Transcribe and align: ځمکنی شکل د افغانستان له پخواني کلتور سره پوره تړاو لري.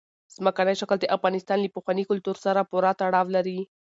ځمکنی 0.35 0.75
شکل 0.81 0.97
د 1.01 1.05
افغانستان 1.17 1.57
له 1.61 1.69
پخواني 1.75 2.03
کلتور 2.09 2.35
سره 2.45 2.67
پوره 2.69 2.91
تړاو 3.01 3.27
لري. 3.35 3.59